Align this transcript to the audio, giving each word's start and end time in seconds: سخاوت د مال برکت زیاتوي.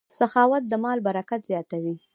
سخاوت 0.17 0.63
د 0.67 0.73
مال 0.83 0.97
برکت 1.07 1.41
زیاتوي. 1.49 1.95